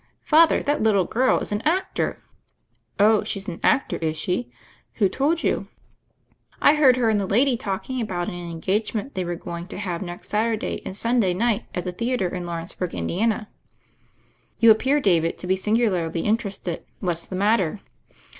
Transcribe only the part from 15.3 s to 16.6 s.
to be singularly inter